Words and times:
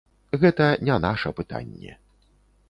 Гэта 0.43 0.69
не 0.87 0.95
наша 1.05 1.33
пытанне. 1.41 1.93